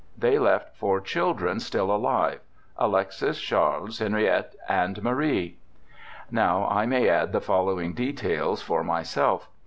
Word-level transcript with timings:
They 0.17 0.39
left 0.39 0.75
four 0.77 0.99
children, 0.99 1.59
still 1.59 1.91
alive 1.95 2.39
Alexis, 2.75 3.39
Charles, 3.39 3.99
Henriette, 3.99 4.55
and 4.67 5.03
Marie. 5.03 5.59
'Now 6.31 6.67
I 6.67 6.87
may 6.87 7.07
add 7.07 7.33
the 7.33 7.39
following 7.39 7.93
details 7.93 8.63
for 8.63 8.83
myself. 8.83 9.47